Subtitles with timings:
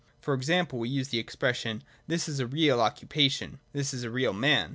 [0.19, 4.33] For example, we use the expression: This is a real occupation: This is a real
[4.33, 4.69] man.